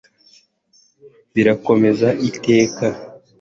[1.33, 2.85] Birakomeza iteka